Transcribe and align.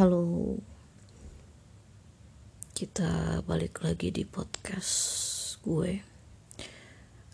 Halo, 0.00 0.56
kita 2.72 3.44
balik 3.44 3.84
lagi 3.84 4.08
di 4.08 4.24
podcast 4.24 4.96
gue, 5.60 6.00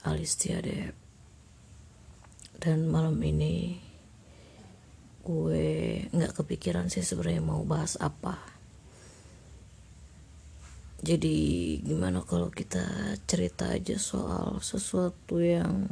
Alis 0.02 0.34
Tiade. 0.34 0.90
Dan 2.58 2.90
malam 2.90 3.22
ini 3.22 3.78
gue 5.22 5.66
nggak 6.10 6.42
kepikiran 6.42 6.90
sih 6.90 7.06
sebenarnya 7.06 7.38
mau 7.38 7.62
bahas 7.62 7.94
apa. 8.02 8.34
Jadi 11.06 11.78
gimana 11.86 12.26
kalau 12.26 12.50
kita 12.50 13.14
cerita 13.30 13.70
aja 13.78 13.94
soal 13.94 14.58
sesuatu 14.58 15.38
yang 15.38 15.86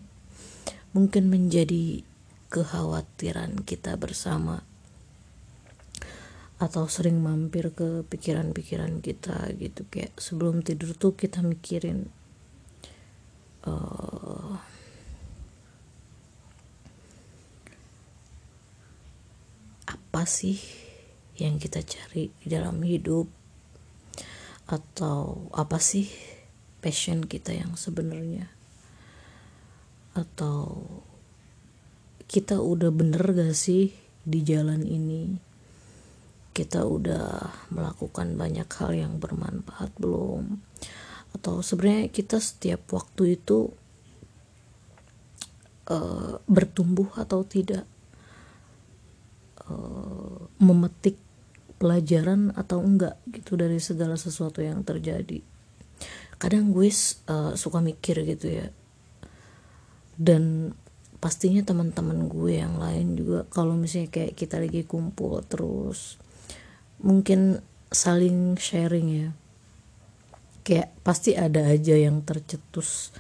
mungkin 0.91 1.30
menjadi 1.30 2.02
kekhawatiran 2.51 3.62
kita 3.62 3.95
bersama 3.95 4.73
atau 6.55 6.87
sering 6.87 7.19
mampir 7.19 7.75
ke 7.75 8.07
pikiran-pikiran 8.07 9.03
kita 9.03 9.51
gitu. 9.59 9.83
Kayak 9.91 10.15
sebelum 10.19 10.63
tidur 10.63 10.95
tuh 10.95 11.19
kita 11.19 11.43
mikirin 11.43 12.07
uh, 13.67 14.55
apa 19.91 20.23
sih 20.30 20.63
yang 21.35 21.59
kita 21.59 21.83
cari 21.83 22.30
di 22.30 22.47
dalam 22.47 22.79
hidup? 22.87 23.27
Atau 24.65 25.51
apa 25.52 25.77
sih 25.77 26.09
passion 26.80 27.27
kita 27.27 27.52
yang 27.52 27.75
sebenarnya? 27.75 28.49
Atau 30.15 30.87
kita 32.30 32.63
udah 32.63 32.89
bener 32.95 33.21
gak 33.35 33.52
sih 33.52 33.93
di 34.25 34.41
jalan 34.41 34.87
ini 34.89 35.54
kita 36.55 36.87
udah 36.87 37.51
melakukan 37.74 38.38
banyak 38.38 38.71
hal 38.79 38.95
yang 38.95 39.19
bermanfaat 39.19 39.91
belum? 39.99 40.63
Atau 41.35 41.66
sebenarnya 41.66 42.15
kita 42.15 42.38
setiap 42.38 42.87
waktu 42.95 43.35
itu 43.35 43.74
uh, 45.91 46.38
bertumbuh 46.46 47.11
atau 47.19 47.43
tidak? 47.43 47.83
Uh, 49.65 50.46
memetik 50.63 51.19
pelajaran 51.80 52.55
atau 52.55 52.79
enggak 52.85 53.18
gitu 53.35 53.59
dari 53.59 53.83
segala 53.83 54.15
sesuatu 54.15 54.63
yang 54.63 54.87
terjadi? 54.87 55.43
Kadang 56.39 56.71
gue 56.71 56.87
uh, 56.87 57.59
suka 57.59 57.83
mikir 57.83 58.23
gitu 58.23 58.46
ya. 58.63 58.71
Dan 60.15 60.71
pastinya 61.18 61.65
teman-teman 61.65 62.29
gue 62.29 62.61
yang 62.61 62.77
lain 62.77 63.16
juga 63.16 63.49
kalau 63.49 63.74
misalnya 63.74 64.12
kayak 64.12 64.37
kita 64.37 64.61
lagi 64.61 64.84
kumpul 64.84 65.41
terus 65.49 66.21
mungkin 67.00 67.62
saling 67.94 68.59
sharing 68.59 69.09
ya. 69.10 69.28
Kayak 70.64 70.91
pasti 71.04 71.37
ada 71.37 71.64
aja 71.69 71.94
yang 71.94 72.25
tercetus 72.25 73.12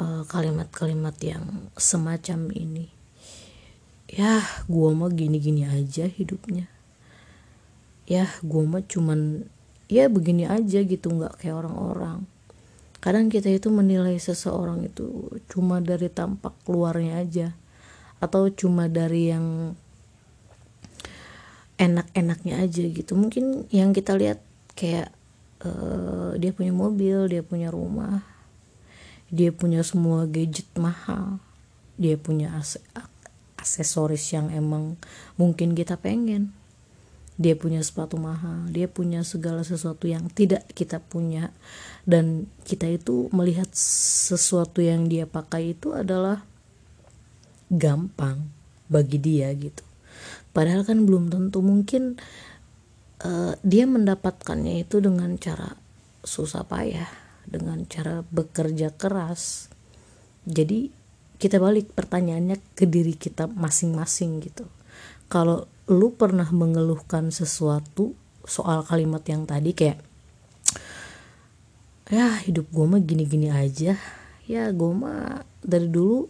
eh, 0.00 0.22
kalimat-kalimat 0.26 1.16
uh, 1.16 1.24
yang 1.24 1.44
semacam 1.76 2.50
ini. 2.52 2.90
Ya 4.10 4.42
gua 4.66 4.90
mah 4.90 5.12
gini-gini 5.14 5.62
aja 5.68 6.10
hidupnya. 6.10 6.66
Ya 8.10 8.26
gua 8.42 8.66
mah 8.66 8.82
cuman 8.82 9.46
ya 9.86 10.10
begini 10.10 10.46
aja 10.50 10.82
gitu 10.82 11.14
nggak 11.14 11.42
kayak 11.42 11.62
orang-orang. 11.62 12.26
Kadang 13.00 13.32
kita 13.32 13.48
itu 13.48 13.72
menilai 13.72 14.18
seseorang 14.20 14.84
itu 14.84 15.30
cuma 15.48 15.80
dari 15.80 16.12
tampak 16.12 16.52
luarnya 16.68 17.22
aja 17.22 17.48
atau 18.20 18.52
cuma 18.52 18.92
dari 18.92 19.32
yang 19.32 19.72
enak-enaknya 21.80 22.60
aja 22.60 22.84
gitu. 22.84 23.16
Mungkin 23.16 23.66
yang 23.72 23.96
kita 23.96 24.12
lihat 24.12 24.44
kayak 24.76 25.08
uh, 25.64 26.36
dia 26.36 26.52
punya 26.52 26.72
mobil 26.76 27.26
dia 27.26 27.42
punya 27.44 27.72
rumah 27.72 28.22
dia 29.30 29.54
punya 29.54 29.80
semua 29.86 30.26
gadget 30.26 30.66
mahal 30.76 31.40
dia 32.00 32.16
punya 32.16 32.52
aksesoris 33.60 34.24
yang 34.32 34.48
emang 34.48 34.96
mungkin 35.36 35.76
kita 35.76 36.00
pengen. 36.00 36.56
Dia 37.40 37.56
punya 37.56 37.80
sepatu 37.80 38.20
mahal 38.20 38.68
dia 38.68 38.84
punya 38.88 39.24
segala 39.24 39.64
sesuatu 39.64 40.08
yang 40.08 40.28
tidak 40.32 40.64
kita 40.72 41.00
punya. 41.00 41.52
Dan 42.08 42.48
kita 42.64 42.88
itu 42.88 43.28
melihat 43.32 43.68
sesuatu 43.76 44.80
yang 44.80 45.08
dia 45.12 45.28
pakai 45.28 45.76
itu 45.76 45.92
adalah 45.92 46.44
gampang 47.68 48.48
bagi 48.88 49.20
dia 49.20 49.52
gitu 49.52 49.89
padahal 50.50 50.82
kan 50.86 51.04
belum 51.06 51.30
tentu. 51.30 51.62
Mungkin 51.62 52.18
uh, 53.24 53.54
dia 53.60 53.84
mendapatkannya 53.84 54.84
itu 54.84 55.00
dengan 55.00 55.36
cara 55.36 55.76
susah 56.24 56.64
payah 56.68 57.08
dengan 57.48 57.84
cara 57.88 58.22
bekerja 58.28 58.94
keras. 58.94 59.72
Jadi 60.46 60.92
kita 61.40 61.56
balik 61.56 61.96
pertanyaannya 61.96 62.60
ke 62.76 62.84
diri 62.84 63.16
kita 63.16 63.48
masing-masing 63.48 64.44
gitu. 64.44 64.68
Kalau 65.32 65.64
lu 65.88 66.12
pernah 66.14 66.46
mengeluhkan 66.52 67.32
sesuatu 67.32 68.12
soal 68.44 68.84
kalimat 68.84 69.24
yang 69.26 69.48
tadi 69.48 69.72
kayak 69.72 69.98
ya 72.10 72.42
hidup 72.44 72.68
gue 72.68 72.86
mah 72.86 73.00
gini-gini 73.00 73.48
aja. 73.48 73.96
Ya 74.44 74.68
gue 74.74 74.92
mah 74.92 75.46
dari 75.64 75.88
dulu 75.88 76.28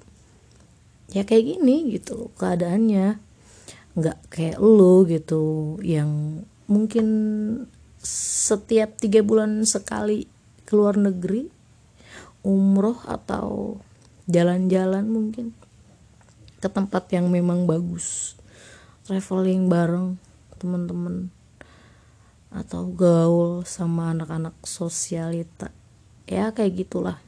ya 1.10 1.26
kayak 1.26 1.58
gini 1.58 1.98
gitu 1.98 2.30
keadaannya 2.38 3.18
nggak 3.98 4.18
kayak 4.30 4.58
lo 4.62 5.02
gitu 5.08 5.76
yang 5.82 6.42
mungkin 6.70 7.06
setiap 8.00 8.96
tiga 8.96 9.20
bulan 9.26 9.66
sekali 9.66 10.30
keluar 10.64 10.94
negeri 10.94 11.50
umroh 12.46 12.96
atau 13.04 13.76
jalan-jalan 14.30 15.04
mungkin 15.10 15.52
ke 16.62 16.68
tempat 16.70 17.10
yang 17.10 17.28
memang 17.28 17.66
bagus 17.66 18.38
traveling 19.04 19.66
bareng 19.66 20.16
teman-teman 20.60 21.34
atau 22.50 22.86
gaul 22.90 23.62
sama 23.62 24.10
anak-anak 24.10 24.54
sosialita. 24.66 25.70
Ya 26.26 26.50
kayak 26.54 26.86
gitulah 26.86 27.18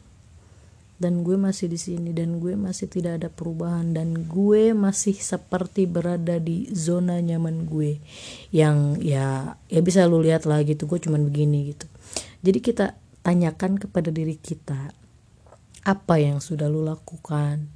dan 1.03 1.27
gue 1.27 1.35
masih 1.35 1.67
di 1.67 1.75
sini 1.75 2.15
dan 2.15 2.39
gue 2.39 2.55
masih 2.55 2.87
tidak 2.87 3.19
ada 3.19 3.27
perubahan 3.27 3.91
dan 3.91 4.23
gue 4.31 4.71
masih 4.71 5.19
seperti 5.19 5.91
berada 5.91 6.39
di 6.39 6.71
zona 6.71 7.19
nyaman 7.19 7.67
gue 7.67 7.99
yang 8.55 8.95
ya 9.03 9.59
ya 9.67 9.81
bisa 9.83 10.07
lu 10.07 10.23
lihat 10.23 10.47
lah 10.47 10.63
gitu 10.63 10.87
gue 10.87 11.03
cuman 11.03 11.27
begini 11.27 11.75
gitu. 11.75 11.91
Jadi 12.47 12.59
kita 12.63 12.95
tanyakan 13.27 13.83
kepada 13.83 14.15
diri 14.15 14.39
kita 14.39 14.95
apa 15.83 16.15
yang 16.23 16.39
sudah 16.39 16.71
lu 16.71 16.87
lakukan? 16.87 17.67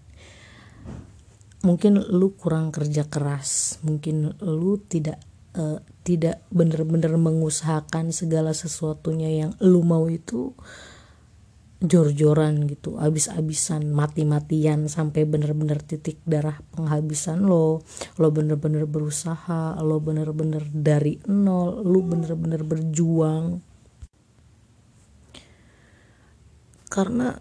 Mungkin 1.67 1.99
lu 2.15 2.31
kurang 2.39 2.71
kerja 2.71 3.11
keras 3.11 3.83
mungkin 3.83 4.39
lu 4.39 4.79
tidak 4.87 5.19
uh, 5.59 5.83
tidak 6.07 6.47
benar-benar 6.55 7.19
mengusahakan 7.19 8.15
segala 8.15 8.55
sesuatunya 8.55 9.43
yang 9.43 9.51
lu 9.59 9.83
mau 9.83 10.07
itu 10.07 10.55
jor-joran 11.77 12.65
gitu 12.73 12.97
abis-abisan 12.97 13.93
mati-matian 13.93 14.89
sampai 14.89 15.29
bener-bener 15.29 15.77
titik 15.85 16.17
darah 16.25 16.57
penghabisan 16.73 17.45
lo. 17.45 17.85
Lo 18.17 18.29
bener-bener 18.33 18.89
berusaha 18.89 19.77
lo 19.85 20.01
bener-bener 20.01 20.65
dari 20.73 21.21
nol 21.29 21.85
lo 21.85 22.01
bener-bener 22.01 22.65
berjuang. 22.65 23.61
Karena 26.89 27.37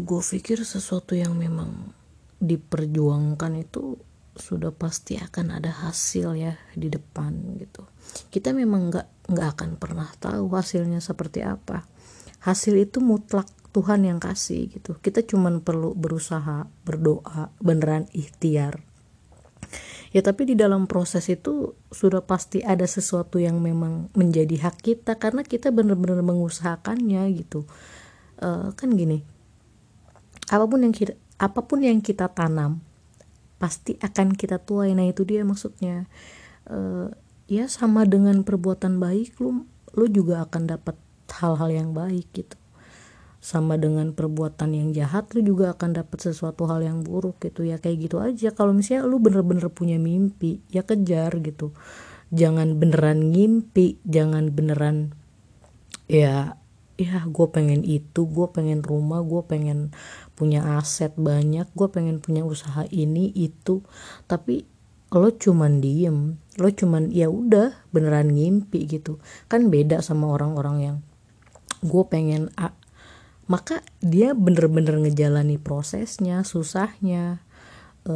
gue 0.00 0.22
pikir 0.24 0.64
sesuatu 0.64 1.12
yang 1.12 1.36
memang 1.36 1.92
diperjuangkan 2.40 3.52
itu 3.60 4.00
sudah 4.32 4.72
pasti 4.72 5.20
akan 5.20 5.60
ada 5.60 5.68
hasil 5.68 6.32
ya 6.32 6.56
di 6.72 6.88
depan 6.88 7.60
gitu. 7.60 7.84
Kita 8.32 8.56
memang 8.56 8.88
nggak 8.88 9.36
nggak 9.36 9.48
akan 9.52 9.70
pernah 9.76 10.08
tahu 10.16 10.48
hasilnya 10.48 11.04
seperti 11.04 11.44
apa 11.44 11.89
hasil 12.40 12.76
itu 12.76 12.98
mutlak 13.00 13.48
Tuhan 13.70 14.02
yang 14.02 14.18
kasih 14.18 14.66
gitu. 14.72 14.98
Kita 14.98 15.22
cuman 15.22 15.62
perlu 15.62 15.94
berusaha 15.94 16.66
berdoa 16.82 17.54
beneran 17.62 18.10
ikhtiar. 18.10 18.82
Ya 20.10 20.26
tapi 20.26 20.42
di 20.42 20.58
dalam 20.58 20.90
proses 20.90 21.30
itu 21.30 21.78
sudah 21.94 22.26
pasti 22.26 22.66
ada 22.66 22.82
sesuatu 22.82 23.38
yang 23.38 23.62
memang 23.62 24.10
menjadi 24.18 24.58
hak 24.66 24.82
kita 24.82 25.14
karena 25.22 25.46
kita 25.46 25.70
benar-benar 25.70 26.18
mengusahakannya 26.26 27.30
gitu. 27.38 27.62
Uh, 28.40 28.72
kan 28.74 28.96
gini 28.96 29.22
apa 30.50 30.66
pun 30.66 30.82
yang 30.82 30.90
kita 30.90 31.14
apa 31.38 31.60
pun 31.62 31.84
yang 31.86 32.02
kita 32.02 32.26
tanam 32.26 32.82
pasti 33.62 33.94
akan 34.02 34.34
kita 34.34 34.58
tuai. 34.58 34.98
Nah 34.98 35.06
itu 35.06 35.22
dia 35.22 35.46
maksudnya. 35.46 36.10
Uh, 36.66 37.14
ya 37.50 37.66
sama 37.66 38.06
dengan 38.06 38.46
perbuatan 38.46 39.02
baik 39.02 39.42
lu 39.42 39.66
lu 39.94 40.06
juga 40.06 40.46
akan 40.46 40.70
dapat 40.70 40.94
hal-hal 41.38 41.70
yang 41.70 41.90
baik 41.94 42.26
gitu. 42.34 42.56
Sama 43.40 43.80
dengan 43.80 44.12
perbuatan 44.12 44.76
yang 44.76 44.92
jahat 44.92 45.32
lu 45.32 45.40
juga 45.40 45.72
akan 45.72 45.96
dapat 45.96 46.18
sesuatu 46.20 46.68
hal 46.68 46.84
yang 46.84 47.00
buruk 47.00 47.40
gitu. 47.40 47.64
Ya 47.64 47.80
kayak 47.80 48.10
gitu 48.10 48.20
aja. 48.20 48.52
Kalau 48.52 48.76
misalnya 48.76 49.08
lu 49.08 49.16
bener-bener 49.16 49.72
punya 49.72 49.96
mimpi 49.96 50.60
ya 50.68 50.84
kejar 50.84 51.32
gitu. 51.40 51.72
Jangan 52.30 52.76
beneran 52.76 53.32
ngimpi 53.32 53.98
jangan 54.06 54.54
beneran 54.54 55.18
ya 56.06 56.60
ya 57.00 57.24
gue 57.24 57.46
pengen 57.48 57.80
itu 57.80 58.28
gue 58.28 58.46
pengen 58.52 58.84
rumah 58.84 59.24
gue 59.24 59.40
pengen 59.48 59.88
punya 60.36 60.76
aset 60.76 61.16
banyak 61.16 61.64
gue 61.72 61.88
pengen 61.88 62.20
punya 62.20 62.44
usaha 62.44 62.84
ini 62.92 63.32
itu. 63.32 63.80
Tapi 64.28 64.68
lo 65.10 65.32
cuman 65.34 65.82
diem 65.82 66.38
lo 66.60 66.68
cuman 66.70 67.08
ya 67.08 67.32
udah 67.32 67.72
beneran 67.88 68.36
ngimpi 68.36 68.84
gitu. 68.84 69.16
Kan 69.48 69.72
beda 69.72 70.04
sama 70.04 70.28
orang-orang 70.28 70.76
yang 70.78 70.96
gue 71.80 72.04
pengen 72.08 72.52
A. 72.56 72.72
Maka 73.50 73.82
dia 73.98 74.36
bener-bener 74.36 74.94
ngejalani 75.02 75.58
prosesnya 75.58 76.46
susahnya 76.46 77.42
e, 78.06 78.14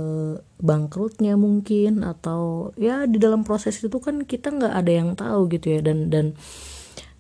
bangkrutnya 0.63 1.35
mungkin 1.35 2.07
atau 2.07 2.71
ya 2.79 3.11
di 3.11 3.19
dalam 3.19 3.43
proses 3.43 3.83
itu 3.83 3.99
kan 3.99 4.23
kita 4.23 4.55
nggak 4.55 4.75
ada 4.79 4.93
yang 4.93 5.11
tahu 5.19 5.51
gitu 5.51 5.75
ya. 5.75 5.81
Dan 5.83 6.09
dan 6.09 6.39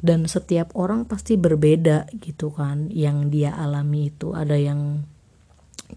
dan 0.04 0.28
setiap 0.28 0.76
orang 0.76 1.08
pasti 1.08 1.34
berbeda 1.34 2.06
gitu 2.22 2.54
kan 2.54 2.92
yang 2.92 3.32
dia 3.32 3.56
alami 3.56 4.14
itu. 4.14 4.30
Ada 4.36 4.56
yang 4.60 5.02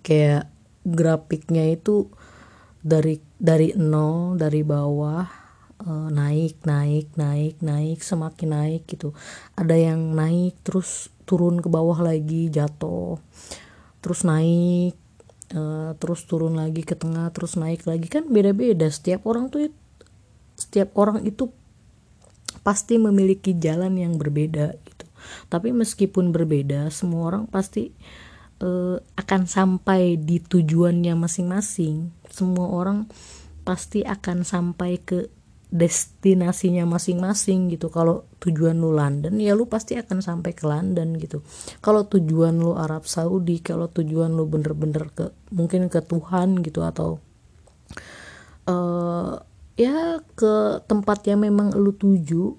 kayak 0.02 0.50
grafiknya 0.88 1.68
itu 1.70 2.10
dari 2.82 3.20
dari 3.38 3.76
nol 3.76 4.40
dari 4.40 4.64
bawah 4.64 5.28
uh, 5.84 6.10
naik 6.10 6.64
naik 6.66 7.14
naik 7.20 7.62
naik 7.62 8.00
semakin 8.02 8.50
naik 8.54 8.84
gitu. 8.90 9.14
Ada 9.54 9.76
yang 9.78 10.16
naik 10.18 10.58
terus 10.66 11.14
turun 11.28 11.62
ke 11.62 11.70
bawah 11.70 12.00
lagi 12.02 12.50
jatuh. 12.50 13.20
Terus 14.02 14.22
naik 14.24 14.96
uh, 15.54 15.94
terus 16.00 16.26
turun 16.26 16.58
lagi 16.58 16.82
ke 16.82 16.98
tengah 16.98 17.30
terus 17.36 17.60
naik 17.60 17.86
lagi. 17.86 18.08
Kan 18.10 18.32
beda-beda 18.32 18.88
setiap 18.90 19.28
orang 19.30 19.54
tuh 19.54 19.70
setiap 20.58 20.96
orang 20.98 21.22
itu 21.22 21.54
pasti 22.66 22.98
memiliki 22.98 23.54
jalan 23.54 23.94
yang 23.96 24.18
berbeda 24.18 24.74
gitu. 24.74 25.06
Tapi 25.52 25.76
meskipun 25.76 26.32
berbeda 26.32 26.90
semua 26.90 27.30
orang 27.30 27.44
pasti 27.46 27.92
uh, 28.64 28.98
akan 29.18 29.42
sampai 29.46 30.18
di 30.18 30.42
tujuannya 30.42 31.14
masing-masing. 31.14 32.10
Semua 32.32 32.72
orang 32.72 33.06
pasti 33.68 34.02
akan 34.08 34.48
sampai 34.48 35.04
ke 35.04 35.28
destinasinya 35.68 36.88
masing-masing 36.88 37.68
gitu. 37.68 37.92
Kalau 37.92 38.24
tujuan 38.40 38.80
lu 38.80 38.96
London 38.96 39.36
ya 39.36 39.52
lu 39.52 39.68
pasti 39.68 40.00
akan 40.00 40.24
sampai 40.24 40.56
ke 40.56 40.64
London 40.64 41.20
gitu. 41.20 41.44
Kalau 41.84 42.08
tujuan 42.08 42.56
lu 42.56 42.80
Arab 42.80 43.04
Saudi 43.04 43.60
kalau 43.60 43.92
tujuan 43.92 44.32
lu 44.32 44.48
bener-bener 44.48 45.12
ke 45.12 45.36
mungkin 45.52 45.92
ke 45.92 46.00
Tuhan 46.00 46.64
gitu 46.64 46.88
atau 46.88 47.20
uh, 48.72 49.44
ya 49.76 50.24
ke 50.40 50.84
tempat 50.88 51.28
yang 51.28 51.44
memang 51.44 51.76
lu 51.76 51.92
tuju 51.92 52.56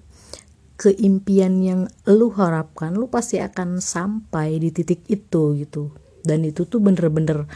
ke 0.79 0.95
impian 0.95 1.59
yang 1.59 1.91
lu 2.07 2.31
harapkan 2.31 2.95
lu 2.95 3.11
pasti 3.11 3.41
akan 3.41 3.81
sampai 3.81 4.61
di 4.61 4.69
titik 4.69 5.03
itu 5.09 5.57
gitu. 5.57 5.91
Dan 6.21 6.45
itu 6.45 6.69
tuh 6.69 6.77
bener-bener 6.77 7.49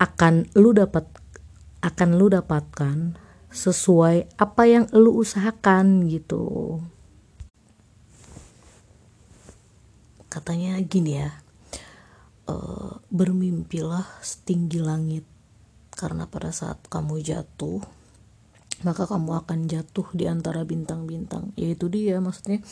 akan 0.00 0.48
lu 0.56 0.72
dapat 0.72 1.04
akan 1.84 2.08
lu 2.18 2.32
dapatkan 2.32 3.27
sesuai 3.48 4.36
apa 4.36 4.62
yang 4.68 4.84
lu 4.92 5.24
usahakan 5.24 6.04
gitu. 6.08 6.78
Katanya 10.28 10.76
gini 10.84 11.16
ya 11.16 11.32
e, 12.44 12.54
bermimpilah 13.08 14.04
setinggi 14.20 14.80
langit 14.84 15.24
karena 15.96 16.28
pada 16.28 16.52
saat 16.52 16.78
kamu 16.86 17.24
jatuh 17.24 17.80
maka 18.86 19.10
kamu 19.10 19.42
akan 19.42 19.66
jatuh 19.66 20.06
di 20.14 20.30
antara 20.30 20.62
bintang-bintang. 20.62 21.50
Yaitu 21.58 21.90
dia 21.90 22.22
maksudnya. 22.22 22.62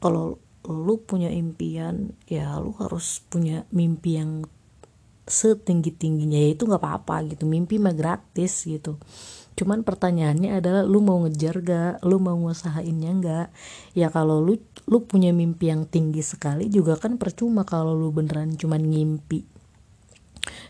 Kalau 0.00 0.40
lu 0.64 0.96
punya 1.04 1.28
impian 1.28 2.16
ya 2.24 2.56
lu 2.60 2.72
harus 2.80 3.20
punya 3.28 3.68
mimpi 3.72 4.20
yang 4.20 4.44
setinggi 5.28 5.92
tingginya 5.94 6.40
yaitu 6.40 6.64
nggak 6.64 6.80
apa-apa 6.80 7.28
gitu. 7.28 7.44
Mimpi 7.44 7.76
mah 7.76 7.92
gratis 7.92 8.64
gitu 8.64 8.96
cuman 9.58 9.84
pertanyaannya 9.84 10.56
adalah 10.56 10.82
lu 10.86 11.04
mau 11.04 11.20
ngejar 11.26 11.60
gak 11.60 11.94
lu 12.06 12.16
mau 12.16 12.32
ngusahainnya 12.38 13.12
gak 13.20 13.48
ya 13.92 14.08
kalau 14.08 14.40
lu 14.40 14.56
lu 14.90 15.06
punya 15.06 15.30
mimpi 15.30 15.70
yang 15.70 15.86
tinggi 15.86 16.18
sekali 16.18 16.66
juga 16.66 16.98
kan 16.98 17.14
percuma 17.14 17.62
kalau 17.62 17.94
lu 17.94 18.10
beneran 18.10 18.58
cuman 18.58 18.82
ngimpi. 18.82 19.46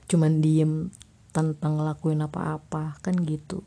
Cuman 0.05 0.45
diem 0.45 0.93
tanpa 1.33 1.73
ngelakuin 1.73 2.21
apa-apa 2.21 3.01
kan 3.01 3.17
gitu. 3.25 3.65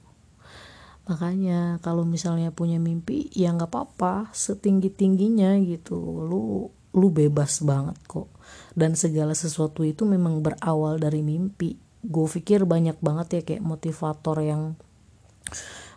Makanya 1.09 1.81
kalau 1.81 2.05
misalnya 2.05 2.53
punya 2.53 2.77
mimpi 2.77 3.33
ya 3.33 3.49
nggak 3.49 3.71
apa-apa 3.73 4.29
setinggi 4.29 4.93
tingginya 4.93 5.57
gitu. 5.57 5.97
Lu 6.21 6.69
lu 6.93 7.07
bebas 7.09 7.65
banget 7.65 7.97
kok. 8.05 8.29
Dan 8.77 8.93
segala 8.93 9.33
sesuatu 9.33 9.81
itu 9.81 10.05
memang 10.05 10.45
berawal 10.45 11.01
dari 11.01 11.25
mimpi. 11.25 11.81
Gue 12.05 12.29
pikir 12.29 12.69
banyak 12.69 13.01
banget 13.01 13.27
ya 13.33 13.41
kayak 13.41 13.63
motivator 13.65 14.37
yang 14.43 14.77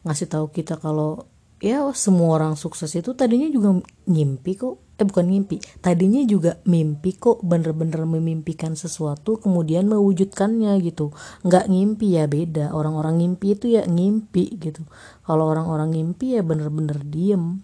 ngasih 0.06 0.30
tahu 0.30 0.46
kita 0.54 0.78
kalau 0.78 1.26
ya 1.58 1.80
semua 1.96 2.36
orang 2.36 2.54
sukses 2.54 2.92
itu 2.92 3.16
tadinya 3.16 3.48
juga 3.48 3.80
ngimpi 4.06 4.52
kok. 4.56 4.76
Eh 4.96 5.04
bukan 5.04 5.28
ngimpi. 5.28 5.60
Tadinya 5.84 6.24
juga 6.24 6.56
mimpi 6.64 7.12
kok 7.20 7.44
bener-bener 7.44 8.08
memimpikan 8.08 8.72
sesuatu 8.72 9.36
kemudian 9.36 9.84
mewujudkannya 9.92 10.72
gitu. 10.80 11.12
Nggak 11.44 11.68
ngimpi 11.68 12.16
ya 12.16 12.24
beda. 12.24 12.72
Orang-orang 12.72 13.20
ngimpi 13.20 13.60
itu 13.60 13.76
ya 13.76 13.84
ngimpi 13.84 14.56
gitu. 14.56 14.88
Kalau 15.20 15.52
orang-orang 15.52 15.92
ngimpi 15.92 16.40
ya 16.40 16.42
bener-bener 16.46 16.96
diem. 17.04 17.60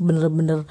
Bener-bener 0.00 0.64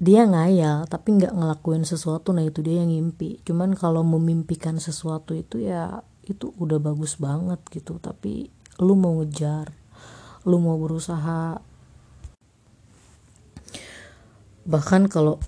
dia 0.00 0.24
ngayal 0.24 0.88
tapi 0.88 1.20
nggak 1.20 1.36
ngelakuin 1.36 1.84
sesuatu 1.84 2.32
nah 2.32 2.40
itu 2.40 2.64
dia 2.64 2.80
yang 2.80 2.88
ngimpi. 2.88 3.44
Cuman 3.44 3.76
kalau 3.76 4.00
memimpikan 4.00 4.80
sesuatu 4.80 5.36
itu 5.36 5.60
ya 5.60 6.00
itu 6.24 6.56
udah 6.56 6.80
bagus 6.80 7.20
banget 7.20 7.60
gitu. 7.68 8.00
Tapi 8.00 8.48
lu 8.80 8.96
mau 8.96 9.20
ngejar 9.20 9.76
lu 10.48 10.56
mau 10.60 10.76
berusaha. 10.80 11.60
Bahkan 14.64 15.12
kalau 15.12 15.40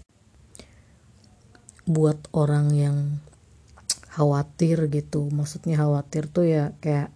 buat 1.89 2.19
orang 2.37 2.67
yang 2.77 2.97
khawatir 4.13 4.93
gitu 4.93 5.33
maksudnya 5.33 5.81
khawatir 5.81 6.29
tuh 6.29 6.45
ya 6.47 6.77
kayak 6.85 7.11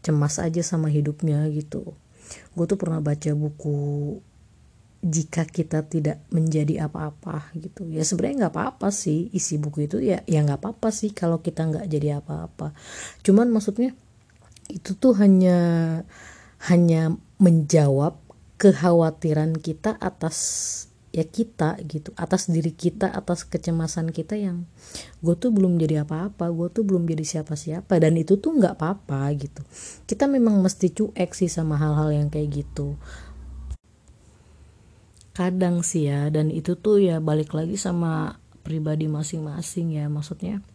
cemas 0.00 0.40
aja 0.40 0.64
sama 0.64 0.88
hidupnya 0.88 1.44
gitu. 1.52 1.92
Gue 2.56 2.64
tuh 2.64 2.80
pernah 2.80 3.04
baca 3.04 3.30
buku 3.36 4.18
jika 5.04 5.44
kita 5.44 5.84
tidak 5.84 6.24
menjadi 6.32 6.88
apa-apa 6.88 7.52
gitu. 7.60 7.84
Ya 7.92 8.00
sebenarnya 8.08 8.48
nggak 8.48 8.54
apa-apa 8.56 8.88
sih 8.88 9.28
isi 9.36 9.60
buku 9.60 9.84
itu 9.84 10.00
ya 10.00 10.24
ya 10.24 10.40
nggak 10.40 10.64
apa-apa 10.64 10.88
sih 10.88 11.12
kalau 11.12 11.44
kita 11.44 11.68
nggak 11.68 11.86
jadi 11.92 12.24
apa-apa. 12.24 12.72
Cuman 13.20 13.52
maksudnya 13.52 13.92
itu 14.68 14.96
tuh 14.96 15.16
hanya 15.20 15.58
hanya 16.70 17.16
menjawab 17.36 18.16
kekhawatiran 18.56 19.58
kita 19.60 19.98
atas 20.00 20.38
ya 21.14 21.22
kita 21.22 21.78
gitu 21.86 22.10
atas 22.18 22.50
diri 22.50 22.74
kita 22.74 23.06
atas 23.06 23.46
kecemasan 23.46 24.10
kita 24.10 24.34
yang 24.34 24.66
gue 25.22 25.38
tuh 25.38 25.54
belum 25.54 25.78
jadi 25.78 26.02
apa-apa 26.02 26.50
gue 26.50 26.68
tuh 26.74 26.82
belum 26.82 27.06
jadi 27.06 27.22
siapa-siapa. 27.22 28.02
Dan 28.02 28.18
itu 28.18 28.34
tuh 28.42 28.58
nggak 28.58 28.74
apa-apa 28.74 29.30
gitu. 29.38 29.62
Kita 30.10 30.26
memang 30.26 30.58
mesti 30.58 30.90
cuek 30.90 31.30
sih 31.30 31.46
sama 31.46 31.78
hal-hal 31.78 32.10
yang 32.10 32.28
kayak 32.34 32.66
gitu. 32.66 32.98
Kadang 35.34 35.86
sih 35.86 36.10
ya 36.10 36.30
dan 36.34 36.50
itu 36.50 36.74
tuh 36.74 36.98
ya 36.98 37.22
balik 37.22 37.54
lagi 37.54 37.78
sama 37.78 38.42
pribadi 38.66 39.06
masing-masing 39.06 39.94
ya. 39.94 40.10
Maksudnya 40.10 40.66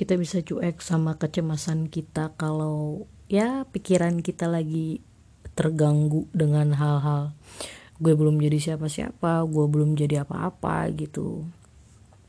kita 0.00 0.16
bisa 0.16 0.40
cuek 0.40 0.80
sama 0.80 1.20
kecemasan 1.20 1.92
kita 1.92 2.32
kalau 2.40 3.04
ya 3.28 3.68
pikiran 3.68 4.24
kita 4.24 4.48
lagi 4.48 5.04
terganggu 5.52 6.24
dengan 6.32 6.72
hal-hal. 6.72 7.36
Gue 8.00 8.16
belum 8.16 8.40
jadi 8.40 8.56
siapa-siapa 8.72 9.44
gue 9.44 9.66
belum 9.68 10.00
jadi 10.00 10.24
apa-apa 10.24 10.88
gitu. 10.96 11.44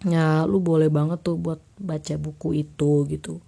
Ya 0.03 0.43
lu 0.43 0.59
boleh 0.59 0.91
banget 0.91 1.23
tuh 1.23 1.39
buat 1.39 1.63
baca 1.79 2.19
buku 2.19 2.59
itu 2.59 3.07
gitu. 3.07 3.39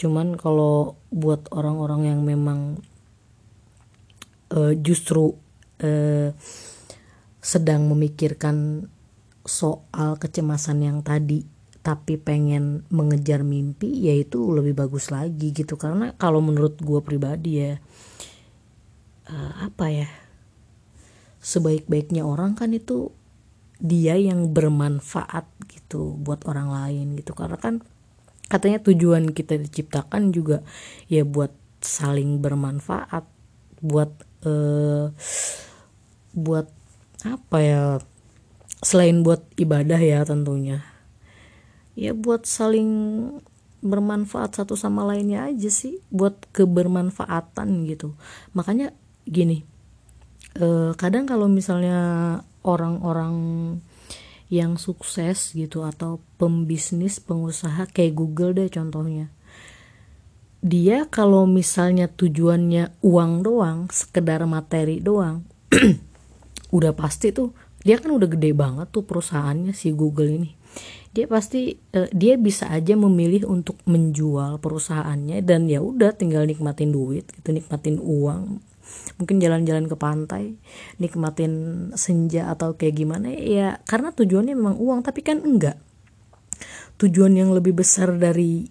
Cuman 0.00 0.40
kalau 0.40 0.96
buat 1.12 1.44
orang-orang 1.52 2.16
yang 2.16 2.24
memang 2.24 2.80
uh, 4.56 4.72
justru 4.72 5.36
uh, 5.84 6.32
sedang 7.44 7.92
memikirkan 7.92 8.88
soal 9.44 10.16
kecemasan 10.16 10.80
yang 10.80 11.04
tadi 11.04 11.59
tapi 11.80 12.20
pengen 12.20 12.84
mengejar 12.92 13.40
mimpi 13.40 13.88
ya 14.04 14.12
itu 14.12 14.52
lebih 14.52 14.76
bagus 14.76 15.08
lagi 15.08 15.52
gitu. 15.56 15.80
Karena 15.80 16.12
kalau 16.16 16.44
menurut 16.44 16.76
gue 16.80 17.00
pribadi 17.00 17.64
ya 17.64 17.80
uh, 19.32 19.52
apa 19.64 19.86
ya 19.88 20.08
sebaik-baiknya 21.40 22.20
orang 22.20 22.52
kan 22.52 22.76
itu 22.76 23.08
dia 23.80 24.12
yang 24.20 24.52
bermanfaat 24.52 25.48
gitu 25.72 26.20
buat 26.20 26.44
orang 26.44 26.68
lain 26.68 27.06
gitu. 27.16 27.32
Karena 27.32 27.56
kan 27.56 27.80
katanya 28.52 28.82
tujuan 28.84 29.32
kita 29.32 29.56
diciptakan 29.56 30.36
juga 30.36 30.60
ya 31.08 31.24
buat 31.24 31.54
saling 31.80 32.44
bermanfaat 32.44 33.24
buat 33.80 34.12
uh, 34.44 35.08
buat 36.36 36.68
apa 37.24 37.58
ya 37.60 37.82
selain 38.84 39.24
buat 39.24 39.44
ibadah 39.56 40.00
ya 40.00 40.24
tentunya 40.28 40.89
ya 42.00 42.16
buat 42.16 42.48
saling 42.48 42.88
bermanfaat 43.84 44.56
satu 44.56 44.72
sama 44.72 45.04
lainnya 45.04 45.44
aja 45.52 45.68
sih 45.68 46.00
buat 46.08 46.48
kebermanfaatan 46.56 47.84
gitu. 47.84 48.16
Makanya 48.56 48.96
gini 49.28 49.68
eh, 50.56 50.96
kadang 50.96 51.28
kalau 51.28 51.44
misalnya 51.44 52.40
orang-orang 52.64 53.36
yang 54.50 54.80
sukses 54.80 55.52
gitu 55.52 55.84
atau 55.84 56.24
pembisnis 56.40 57.20
pengusaha 57.20 57.86
kayak 57.92 58.16
Google 58.16 58.56
deh 58.56 58.72
contohnya. 58.72 59.28
Dia 60.60 61.08
kalau 61.08 61.48
misalnya 61.48 62.08
tujuannya 62.08 63.00
uang 63.00 63.32
doang 63.40 63.88
sekedar 63.88 64.44
materi 64.44 65.00
doang 65.00 65.48
udah 66.76 66.92
pasti 66.92 67.32
tuh 67.32 67.56
dia 67.80 67.96
kan 67.96 68.12
udah 68.12 68.28
gede 68.28 68.52
banget 68.52 68.92
tuh 68.92 69.00
perusahaannya 69.08 69.72
si 69.72 69.88
Google 69.96 70.28
ini 70.28 70.59
dia 71.10 71.26
pasti 71.26 71.74
uh, 71.98 72.06
dia 72.14 72.38
bisa 72.38 72.70
aja 72.70 72.94
memilih 72.94 73.50
untuk 73.50 73.82
menjual 73.90 74.62
perusahaannya 74.62 75.42
dan 75.42 75.66
ya 75.66 75.82
udah 75.82 76.14
tinggal 76.14 76.46
nikmatin 76.46 76.94
duit 76.94 77.26
gitu 77.34 77.50
nikmatin 77.50 77.98
uang. 77.98 78.62
Mungkin 79.18 79.38
jalan-jalan 79.38 79.86
ke 79.90 79.96
pantai 79.98 80.54
nikmatin 81.02 81.52
senja 81.98 82.50
atau 82.50 82.74
kayak 82.78 82.94
gimana 82.94 83.30
ya 83.34 83.82
karena 83.86 84.14
tujuannya 84.14 84.54
memang 84.54 84.78
uang 84.78 85.02
tapi 85.02 85.26
kan 85.26 85.42
enggak. 85.42 85.78
Tujuan 87.02 87.34
yang 87.34 87.50
lebih 87.50 87.74
besar 87.74 88.14
dari 88.14 88.70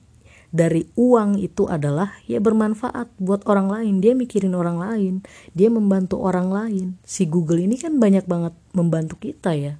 dari 0.49 0.81
uang 0.97 1.37
itu 1.37 1.69
adalah 1.69 2.17
ya 2.25 2.39
bermanfaat 2.39 3.19
buat 3.19 3.43
orang 3.51 3.67
lain. 3.67 3.93
Dia 3.99 4.15
mikirin 4.15 4.55
orang 4.55 4.79
lain 4.79 5.13
dia 5.51 5.67
membantu 5.67 6.23
orang 6.23 6.47
lain. 6.55 6.87
Si 7.03 7.27
Google 7.27 7.67
ini 7.67 7.75
kan 7.75 7.99
banyak 7.99 8.23
banget 8.23 8.55
membantu 8.71 9.19
kita 9.19 9.51
ya 9.59 9.75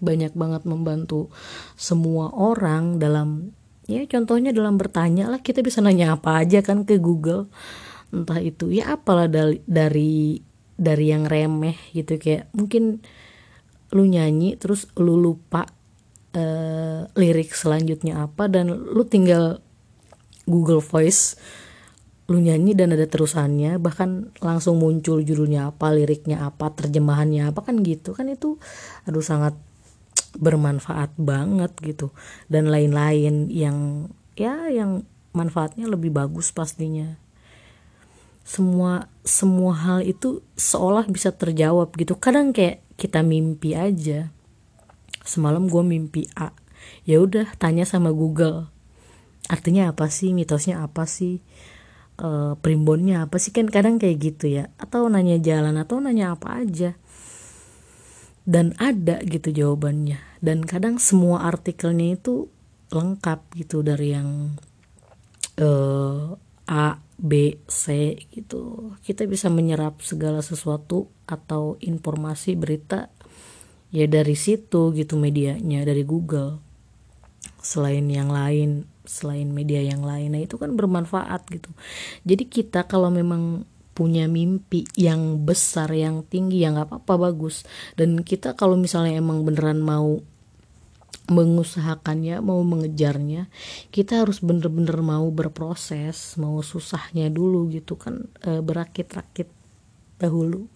banyak 0.00 0.32
banget 0.36 0.62
membantu 0.68 1.32
semua 1.74 2.32
orang 2.34 2.98
dalam 2.98 3.52
ya 3.86 4.02
contohnya 4.10 4.50
dalam 4.50 4.74
bertanya 4.76 5.30
lah 5.30 5.38
kita 5.38 5.62
bisa 5.62 5.78
nanya 5.78 6.18
apa 6.18 6.42
aja 6.42 6.60
kan 6.60 6.82
ke 6.82 6.98
Google. 6.98 7.46
Entah 8.10 8.38
itu 8.38 8.70
ya 8.70 8.94
apalah 8.94 9.26
dari 9.26 9.62
dari 9.66 10.38
dari 10.76 11.06
yang 11.08 11.24
remeh 11.24 11.74
gitu 11.96 12.20
kayak 12.20 12.52
mungkin 12.52 13.00
lu 13.94 14.04
nyanyi 14.04 14.58
terus 14.60 14.90
lu 14.98 15.16
lupa 15.16 15.64
uh, 16.36 17.08
lirik 17.16 17.54
selanjutnya 17.54 18.26
apa 18.26 18.50
dan 18.50 18.70
lu 18.70 19.02
tinggal 19.06 19.62
Google 20.46 20.84
Voice 20.84 21.38
lu 22.26 22.42
nyanyi 22.42 22.74
dan 22.74 22.90
ada 22.90 23.06
terusannya 23.06 23.78
bahkan 23.78 24.34
langsung 24.42 24.82
muncul 24.82 25.22
judulnya 25.22 25.70
apa 25.70 25.94
liriknya 25.94 26.42
apa 26.42 26.74
terjemahannya 26.74 27.54
apa 27.54 27.62
kan 27.62 27.78
gitu. 27.86 28.18
Kan 28.18 28.26
itu 28.26 28.58
aduh 29.06 29.22
sangat 29.22 29.54
bermanfaat 30.38 31.16
banget 31.16 31.72
gitu. 31.82 32.12
Dan 32.46 32.68
lain-lain 32.68 33.48
yang 33.52 34.10
ya 34.36 34.68
yang 34.68 35.04
manfaatnya 35.36 35.88
lebih 35.88 36.12
bagus 36.12 36.52
pastinya. 36.52 37.18
Semua 38.46 39.10
semua 39.26 39.74
hal 39.74 40.06
itu 40.06 40.40
seolah 40.54 41.04
bisa 41.10 41.34
terjawab 41.34 41.92
gitu. 41.98 42.14
Kadang 42.16 42.54
kayak 42.54 42.84
kita 42.96 43.20
mimpi 43.20 43.74
aja. 43.74 44.30
Semalam 45.26 45.66
gue 45.66 45.82
mimpi 45.82 46.30
A. 46.38 46.54
Ya 47.02 47.18
udah 47.18 47.50
tanya 47.58 47.82
sama 47.82 48.14
Google. 48.14 48.70
Artinya 49.50 49.90
apa 49.90 50.06
sih? 50.06 50.30
Mitosnya 50.30 50.86
apa 50.86 51.10
sih? 51.10 51.42
E, 52.14 52.54
primbonnya 52.62 53.26
apa 53.26 53.42
sih? 53.42 53.50
Kan 53.50 53.66
kadang 53.66 53.98
kayak 53.98 54.16
gitu 54.22 54.46
ya. 54.46 54.70
Atau 54.78 55.10
nanya 55.10 55.42
jalan 55.42 55.74
atau 55.74 55.98
nanya 55.98 56.38
apa 56.38 56.62
aja 56.62 56.94
dan 58.46 58.72
ada 58.78 59.20
gitu 59.26 59.50
jawabannya. 59.50 60.22
Dan 60.38 60.62
kadang 60.62 61.02
semua 61.02 61.44
artikelnya 61.50 62.14
itu 62.14 62.46
lengkap 62.94 63.50
gitu 63.58 63.82
dari 63.82 64.14
yang 64.14 64.54
uh, 65.58 66.38
A 66.70 67.02
B 67.18 67.58
C 67.66 68.14
gitu. 68.30 68.94
Kita 69.02 69.26
bisa 69.26 69.50
menyerap 69.50 70.00
segala 70.06 70.40
sesuatu 70.40 71.10
atau 71.26 71.74
informasi 71.82 72.54
berita 72.54 73.10
ya 73.90 74.06
dari 74.06 74.38
situ 74.38 74.94
gitu 74.94 75.18
medianya 75.18 75.82
dari 75.82 76.06
Google. 76.06 76.62
Selain 77.58 78.06
yang 78.06 78.30
lain 78.30 78.86
selain 79.06 79.50
media 79.54 79.82
yang 79.82 80.02
lain. 80.02 80.34
Nah 80.34 80.42
itu 80.42 80.58
kan 80.58 80.74
bermanfaat 80.74 81.46
gitu. 81.50 81.70
Jadi 82.26 82.46
kita 82.46 82.86
kalau 82.90 83.10
memang 83.10 83.62
punya 83.96 84.28
mimpi 84.28 84.84
yang 85.00 85.48
besar 85.48 85.88
yang 85.96 86.20
tinggi 86.28 86.60
ya 86.60 86.76
nggak 86.76 86.92
apa-apa 86.92 87.32
bagus. 87.32 87.64
Dan 87.96 88.20
kita 88.20 88.52
kalau 88.52 88.76
misalnya 88.76 89.16
emang 89.16 89.48
beneran 89.48 89.80
mau 89.80 90.20
mengusahakannya 91.26 92.38
mau 92.38 92.62
mengejarnya 92.62 93.50
kita 93.90 94.22
harus 94.22 94.38
bener-bener 94.38 94.94
mau 95.02 95.26
berproses 95.34 96.38
mau 96.38 96.62
susahnya 96.62 97.34
dulu 97.34 97.66
gitu 97.74 97.98
kan 97.98 98.30
e, 98.46 98.62
berakit-rakit 98.62 99.50
dahulu 100.16 100.68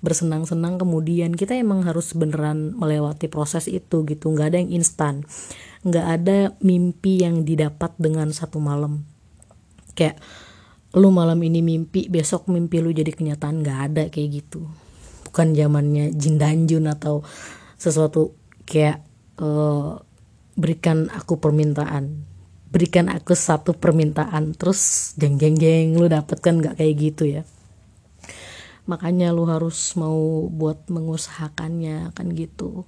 bersenang-senang 0.00 0.78
kemudian. 0.78 1.34
Kita 1.34 1.56
emang 1.56 1.84
harus 1.86 2.14
beneran 2.14 2.76
melewati 2.76 3.26
proses 3.26 3.66
itu 3.66 4.06
gitu 4.06 4.32
nggak 4.32 4.54
ada 4.54 4.58
yang 4.62 4.70
instan. 4.82 5.26
Nggak 5.84 6.06
ada 6.06 6.38
mimpi 6.64 7.20
yang 7.24 7.44
didapat 7.44 7.92
dengan 8.00 8.32
satu 8.32 8.60
malam. 8.62 9.04
Kayak 9.94 10.18
lu 10.94 11.10
malam 11.10 11.42
ini 11.42 11.58
mimpi 11.60 12.06
besok 12.06 12.46
mimpi 12.46 12.78
lu 12.78 12.94
jadi 12.94 13.10
kenyataan. 13.10 13.62
Nggak 13.62 13.78
ada 13.90 14.02
kayak 14.10 14.28
gitu. 14.42 14.66
Bukan 15.26 15.54
zamannya 15.54 16.14
jin 16.14 16.38
danjun 16.38 16.86
atau 16.86 17.26
sesuatu 17.74 18.38
kayak 18.62 19.02
uh, 19.42 19.98
berikan 20.54 21.10
aku 21.10 21.42
permintaan. 21.42 22.30
Berikan 22.70 23.10
aku 23.10 23.34
satu 23.34 23.74
permintaan 23.74 24.54
terus 24.54 25.14
jeng 25.18 25.38
jeng 25.38 25.58
jeng 25.58 25.98
lu 25.98 26.06
dapet 26.06 26.38
kan? 26.38 26.62
Nggak 26.62 26.78
kayak 26.78 26.94
gitu 26.98 27.24
ya. 27.26 27.42
Makanya 28.86 29.34
lu 29.34 29.48
harus 29.50 29.96
mau 29.98 30.46
buat 30.46 30.86
mengusahakannya 30.86 32.14
kan 32.14 32.26
gitu. 32.36 32.86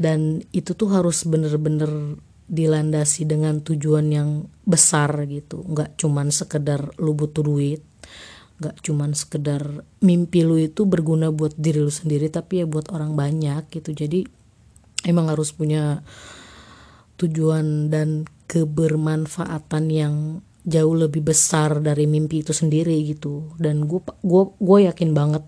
Dan 0.00 0.42
itu 0.50 0.74
tuh 0.74 0.90
harus 0.90 1.22
bener-bener 1.28 2.18
dilandasi 2.52 3.24
dengan 3.24 3.64
tujuan 3.64 4.12
yang 4.12 4.28
besar 4.68 5.24
gitu. 5.24 5.64
Nggak 5.64 5.96
cuman 5.96 6.28
sekedar 6.28 6.92
lu 7.00 7.16
butuh 7.16 7.40
duit 7.40 7.82
nggak 8.62 8.78
cuman 8.78 9.10
sekedar 9.10 9.82
mimpi 9.98 10.46
lu 10.46 10.54
itu 10.54 10.86
berguna 10.86 11.34
buat 11.34 11.50
diri 11.58 11.82
lu 11.82 11.90
sendiri 11.90 12.30
tapi 12.30 12.62
ya 12.62 12.66
buat 12.70 12.94
orang 12.94 13.18
banyak 13.18 13.66
gitu. 13.74 13.90
Jadi 13.90 14.22
emang 15.02 15.26
harus 15.26 15.50
punya 15.50 16.06
tujuan 17.18 17.90
dan 17.90 18.30
kebermanfaatan 18.46 19.84
yang 19.90 20.14
jauh 20.62 20.94
lebih 20.94 21.26
besar 21.26 21.82
dari 21.82 22.06
mimpi 22.06 22.46
itu 22.46 22.54
sendiri 22.54 22.94
gitu. 23.02 23.50
Dan 23.58 23.90
gue 23.90 23.98
gue 24.22 24.42
gue 24.62 24.78
yakin 24.86 25.10
banget 25.10 25.42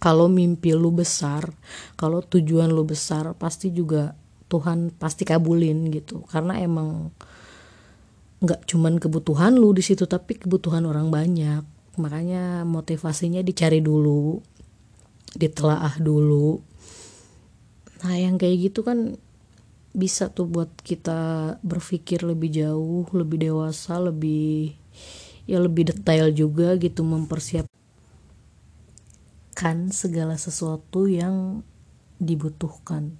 kalau 0.00 0.32
mimpi 0.32 0.72
lu 0.72 0.88
besar 0.88 1.52
kalau 2.00 2.24
tujuan 2.24 2.72
lu 2.72 2.88
besar 2.88 3.36
pasti 3.36 3.68
juga 3.76 4.16
Tuhan 4.52 4.92
pasti 4.92 5.24
kabulin 5.24 5.88
gitu. 5.88 6.28
Karena 6.28 6.60
emang 6.60 7.08
nggak 8.44 8.68
cuman 8.68 9.00
kebutuhan 9.00 9.56
lu 9.56 9.72
di 9.72 9.80
situ 9.80 10.04
tapi 10.04 10.36
kebutuhan 10.36 10.84
orang 10.84 11.08
banyak. 11.08 11.64
Makanya 11.96 12.68
motivasinya 12.68 13.40
dicari 13.40 13.80
dulu 13.80 14.44
ditelaah 15.32 15.96
dulu. 15.96 16.60
Nah 18.04 18.14
yang 18.20 18.36
kayak 18.36 18.68
gitu 18.68 18.84
kan 18.84 19.16
bisa 19.92 20.32
tuh 20.32 20.48
buat 20.48 20.72
kita 20.80 21.60
berpikir 21.60 22.24
lebih 22.24 22.48
jauh 22.48 23.04
lebih 23.12 23.44
dewasa 23.44 24.00
lebih 24.00 24.72
ya 25.44 25.60
lebih 25.60 25.92
detail 25.92 26.32
juga 26.32 26.80
gitu 26.80 27.04
mempersiapkan 27.04 27.68
segala 29.92 30.40
sesuatu 30.40 31.04
yang 31.12 31.60
dibutuhkan 32.16 33.12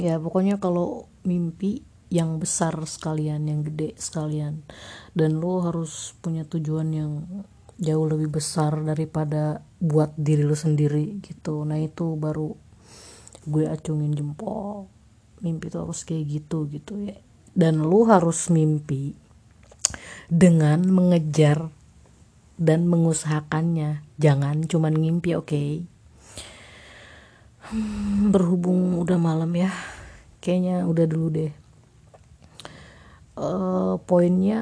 ya 0.00 0.16
pokoknya 0.16 0.56
kalau 0.56 1.12
mimpi 1.28 1.84
yang 2.10 2.42
besar 2.42 2.74
sekalian 2.74 3.46
yang 3.46 3.60
gede 3.62 3.94
sekalian. 4.00 4.66
Dan 5.14 5.38
lo 5.38 5.62
harus 5.62 6.18
punya 6.18 6.42
tujuan 6.48 6.88
yang 6.90 7.12
jauh 7.80 8.06
lebih 8.08 8.40
besar 8.40 8.76
daripada 8.82 9.64
buat 9.78 10.12
diri 10.18 10.42
lo 10.42 10.58
sendiri 10.58 11.22
gitu. 11.22 11.62
Nah 11.62 11.78
itu 11.78 12.18
baru 12.18 12.56
gue 13.46 13.64
acungin 13.68 14.12
jempol. 14.12 14.90
Mimpi 15.40 15.72
tuh 15.72 15.88
harus 15.88 16.04
kayak 16.04 16.24
gitu 16.28 16.68
gitu 16.68 16.98
ya. 17.00 17.16
Dan 17.54 17.80
lo 17.84 18.04
harus 18.08 18.50
mimpi 18.50 19.14
dengan 20.26 20.82
mengejar 20.88 21.70
dan 22.60 22.84
mengusahakannya. 22.90 24.04
Jangan 24.20 24.68
cuman 24.68 24.94
ngimpi 24.98 25.38
oke? 25.38 25.48
okay? 25.48 25.70
Hmm, 27.70 28.34
berhubung 28.34 28.98
udah 28.98 29.14
malam 29.14 29.54
ya. 29.54 29.70
Kayaknya 30.42 30.90
udah 30.90 31.06
dulu 31.06 31.26
deh. 31.30 31.52
Uh, 33.38 33.94
poinnya 34.10 34.60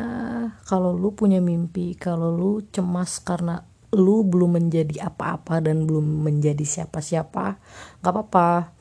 kalau 0.69 0.93
lu 0.93 1.17
punya 1.17 1.41
mimpi 1.41 1.97
kalau 1.97 2.31
lu 2.31 2.63
cemas 2.69 3.19
karena 3.25 3.65
lu 3.97 4.23
belum 4.23 4.61
menjadi 4.61 5.09
apa-apa 5.09 5.65
dan 5.65 5.89
belum 5.89 6.29
menjadi 6.29 6.61
siapa-siapa 6.61 7.57
gak 8.05 8.13
apa-apa. 8.13 8.77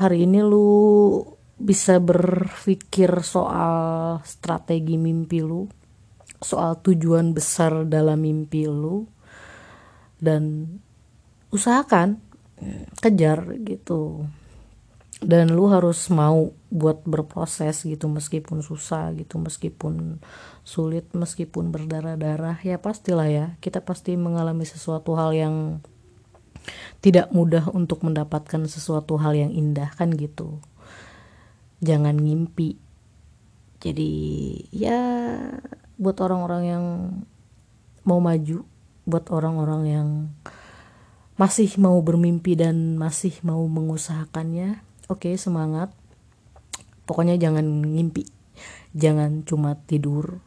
Hari 0.00 0.24
ini 0.24 0.40
lu 0.40 1.20
bisa 1.60 2.00
berpikir 2.00 3.20
soal 3.20 4.20
strategi 4.24 4.96
mimpi 4.96 5.44
lu 5.44 5.68
soal 6.40 6.80
tujuan 6.80 7.32
besar 7.36 7.84
dalam 7.88 8.20
mimpi 8.20 8.68
lu 8.68 9.08
dan 10.20 10.72
usahakan 11.52 12.25
kejar 13.00 13.56
gitu. 13.62 14.26
Dan 15.16 15.56
lu 15.56 15.72
harus 15.72 16.12
mau 16.12 16.52
buat 16.68 17.00
berproses 17.08 17.88
gitu 17.88 18.04
meskipun 18.04 18.60
susah 18.60 19.16
gitu 19.16 19.40
meskipun 19.40 20.20
sulit 20.60 21.08
meskipun 21.16 21.72
berdarah-darah 21.72 22.60
ya 22.60 22.76
pastilah 22.76 23.28
ya. 23.28 23.46
Kita 23.64 23.80
pasti 23.80 24.12
mengalami 24.20 24.68
sesuatu 24.68 25.16
hal 25.16 25.32
yang 25.32 25.80
tidak 27.00 27.32
mudah 27.32 27.70
untuk 27.72 28.04
mendapatkan 28.04 28.66
sesuatu 28.68 29.16
hal 29.16 29.32
yang 29.32 29.52
indah 29.54 29.88
kan 29.96 30.12
gitu. 30.12 30.60
Jangan 31.80 32.20
ngimpi. 32.20 32.76
Jadi 33.80 34.12
ya 34.72 35.00
buat 35.96 36.20
orang-orang 36.20 36.62
yang 36.64 36.84
mau 38.04 38.20
maju 38.20 38.68
buat 39.06 39.30
orang-orang 39.30 39.82
yang 39.86 40.08
masih 41.36 41.68
mau 41.76 42.00
bermimpi 42.00 42.56
dan 42.56 42.96
masih 42.96 43.36
mau 43.44 43.64
mengusahakannya. 43.68 44.80
Oke 45.06 45.32
okay, 45.32 45.34
semangat. 45.36 45.92
Pokoknya 47.04 47.38
jangan 47.38 47.64
ngimpi. 47.64 48.26
Jangan 48.96 49.44
cuma 49.44 49.76
tidur 49.84 50.40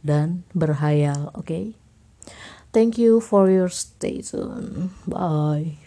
dan 0.00 0.46
berhayal 0.54 1.34
oke? 1.34 1.46
Okay? 1.46 1.64
thank 2.74 2.98
you 2.98 3.20
for 3.20 3.46
your 3.48 3.70
stay 3.70 4.18
tune 4.20 4.90
bye 5.06 5.78